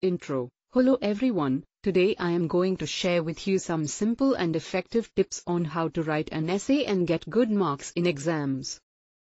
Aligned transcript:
Intro 0.00 0.48
Hello 0.70 0.96
everyone, 1.02 1.64
today 1.82 2.14
I 2.20 2.30
am 2.30 2.46
going 2.46 2.76
to 2.76 2.86
share 2.86 3.20
with 3.24 3.48
you 3.48 3.58
some 3.58 3.84
simple 3.88 4.34
and 4.34 4.54
effective 4.54 5.12
tips 5.16 5.42
on 5.44 5.64
how 5.64 5.88
to 5.88 6.04
write 6.04 6.28
an 6.30 6.48
essay 6.48 6.84
and 6.84 7.04
get 7.04 7.28
good 7.28 7.50
marks 7.50 7.90
in 7.96 8.06
exams. 8.06 8.78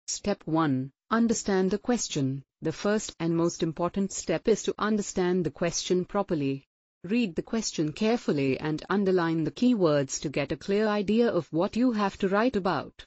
Step 0.06 0.40
1 0.44 0.92
Understand 1.10 1.72
the 1.72 1.78
question. 1.78 2.44
The 2.60 2.70
first 2.70 3.16
and 3.18 3.36
most 3.36 3.64
important 3.64 4.12
step 4.12 4.46
is 4.46 4.62
to 4.62 4.74
understand 4.78 5.44
the 5.44 5.50
question 5.50 6.04
properly. 6.04 6.64
Read 7.02 7.34
the 7.34 7.42
question 7.42 7.90
carefully 7.92 8.56
and 8.60 8.84
underline 8.88 9.42
the 9.42 9.50
keywords 9.50 10.20
to 10.20 10.28
get 10.28 10.52
a 10.52 10.56
clear 10.56 10.86
idea 10.86 11.28
of 11.28 11.52
what 11.52 11.74
you 11.74 11.90
have 11.90 12.16
to 12.18 12.28
write 12.28 12.54
about. 12.54 13.04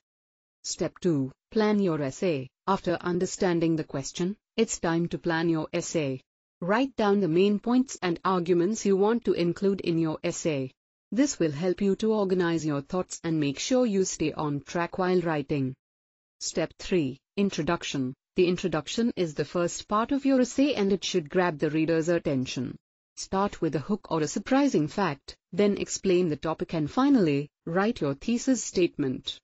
Step 0.66 1.00
2 1.00 1.32
Plan 1.52 1.80
your 1.80 2.02
essay. 2.02 2.50
After 2.68 2.98
understanding 3.00 3.78
the 3.78 3.86
question, 3.86 4.36
it's 4.58 4.78
time 4.78 5.08
to 5.08 5.18
plan 5.18 5.48
your 5.48 5.70
essay. 5.72 6.22
Write 6.68 6.96
down 6.96 7.20
the 7.20 7.28
main 7.28 7.60
points 7.60 7.96
and 8.02 8.20
arguments 8.26 8.88
you 8.88 8.98
want 8.98 9.24
to 9.26 9.34
include 9.34 9.82
in 9.82 10.00
your 10.00 10.18
essay. 10.24 10.72
This 11.12 11.38
will 11.38 11.52
help 11.52 11.80
you 11.80 11.96
to 11.98 12.12
organize 12.12 12.66
your 12.66 12.82
thoughts 12.82 13.22
and 13.24 13.40
make 13.40 13.60
sure 13.60 13.86
you 13.86 14.04
stay 14.04 14.34
on 14.34 14.62
track 14.62 14.98
while 14.98 15.22
writing. 15.22 15.76
Step 16.40 16.74
3 16.80 17.20
Introduction 17.38 18.16
The 18.36 18.48
introduction 18.48 19.14
is 19.16 19.36
the 19.36 19.46
first 19.46 19.88
part 19.88 20.12
of 20.12 20.26
your 20.26 20.42
essay 20.42 20.74
and 20.74 20.92
it 20.92 21.04
should 21.04 21.30
grab 21.30 21.60
the 21.60 21.70
reader's 21.70 22.10
attention. 22.10 22.76
Start 23.16 23.62
with 23.62 23.76
a 23.76 23.86
hook 23.88 24.08
or 24.10 24.22
a 24.22 24.28
surprising 24.28 24.88
fact, 24.88 25.38
then 25.52 25.78
explain 25.78 26.30
the 26.30 26.36
topic 26.36 26.74
and 26.74 26.90
finally, 26.90 27.48
write 27.68 28.02
your 28.02 28.16
thesis 28.16 28.64
statement. 28.64 29.40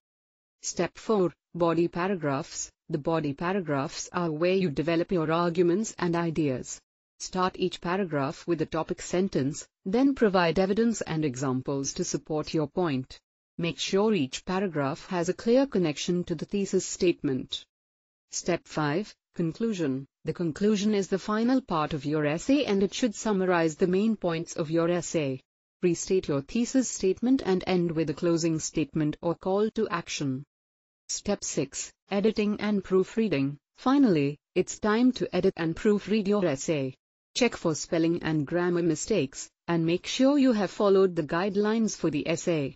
Step 0.63 0.97
4 0.97 1.31
Body 1.53 1.87
paragraphs 1.87 2.71
The 2.89 2.97
body 2.97 3.33
paragraphs 3.33 4.09
are 4.11 4.31
where 4.31 4.55
you 4.55 4.71
develop 4.71 5.11
your 5.11 5.31
arguments 5.31 5.93
and 5.99 6.15
ideas. 6.15 6.81
Start 7.23 7.55
each 7.59 7.79
paragraph 7.81 8.47
with 8.47 8.63
a 8.63 8.65
topic 8.65 8.99
sentence, 8.99 9.67
then 9.85 10.15
provide 10.15 10.57
evidence 10.57 11.01
and 11.01 11.23
examples 11.23 11.93
to 11.93 12.03
support 12.03 12.51
your 12.51 12.67
point. 12.67 13.19
Make 13.59 13.77
sure 13.77 14.15
each 14.15 14.43
paragraph 14.43 15.05
has 15.05 15.29
a 15.29 15.35
clear 15.35 15.67
connection 15.67 16.23
to 16.23 16.33
the 16.33 16.45
thesis 16.45 16.83
statement. 16.83 17.63
Step 18.31 18.67
5 18.67 19.15
Conclusion 19.35 20.07
The 20.25 20.33
conclusion 20.33 20.95
is 20.95 21.09
the 21.09 21.19
final 21.19 21.61
part 21.61 21.93
of 21.93 22.05
your 22.05 22.25
essay 22.25 22.65
and 22.65 22.81
it 22.81 22.91
should 22.91 23.13
summarize 23.13 23.75
the 23.75 23.85
main 23.85 24.15
points 24.15 24.55
of 24.55 24.71
your 24.71 24.89
essay. 24.89 25.43
Restate 25.83 26.27
your 26.27 26.41
thesis 26.41 26.89
statement 26.89 27.43
and 27.45 27.63
end 27.67 27.91
with 27.91 28.09
a 28.09 28.15
closing 28.15 28.57
statement 28.57 29.15
or 29.21 29.35
call 29.35 29.69
to 29.69 29.87
action. 29.89 30.43
Step 31.07 31.43
6 31.43 31.93
Editing 32.09 32.59
and 32.59 32.83
Proofreading 32.83 33.59
Finally, 33.77 34.39
it's 34.55 34.79
time 34.79 35.11
to 35.11 35.35
edit 35.35 35.53
and 35.57 35.75
proofread 35.75 36.27
your 36.27 36.45
essay. 36.45 36.95
Check 37.33 37.55
for 37.55 37.73
spelling 37.73 38.21
and 38.23 38.45
grammar 38.45 38.83
mistakes, 38.83 39.49
and 39.67 39.85
make 39.85 40.05
sure 40.05 40.37
you 40.37 40.51
have 40.51 40.69
followed 40.69 41.15
the 41.15 41.23
guidelines 41.23 41.95
for 41.95 42.09
the 42.09 42.27
essay. 42.27 42.75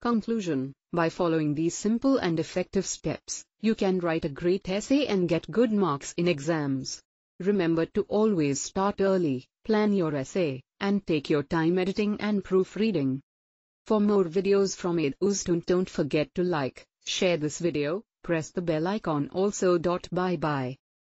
Conclusion 0.00 0.72
By 0.92 1.10
following 1.10 1.54
these 1.54 1.76
simple 1.76 2.16
and 2.16 2.40
effective 2.40 2.86
steps, 2.86 3.44
you 3.60 3.74
can 3.74 4.00
write 4.00 4.24
a 4.24 4.30
great 4.30 4.68
essay 4.68 5.06
and 5.06 5.28
get 5.28 5.50
good 5.50 5.72
marks 5.72 6.14
in 6.16 6.26
exams. 6.26 7.02
Remember 7.38 7.86
to 7.86 8.02
always 8.08 8.60
start 8.60 9.00
early, 9.00 9.46
plan 9.64 9.92
your 9.92 10.14
essay, 10.16 10.62
and 10.80 11.06
take 11.06 11.30
your 11.30 11.42
time 11.42 11.78
editing 11.78 12.20
and 12.20 12.42
proofreading. 12.42 13.20
For 13.86 14.00
more 14.00 14.24
videos 14.24 14.74
from 14.74 14.96
EduStunt 14.96 15.66
don't 15.66 15.90
forget 15.90 16.34
to 16.34 16.42
like, 16.42 16.86
share 17.04 17.36
this 17.36 17.58
video, 17.58 18.04
press 18.22 18.50
the 18.50 18.62
bell 18.62 18.86
icon 18.86 19.28
also. 19.32 19.78
Bye 19.78 20.36
bye. 20.36 20.78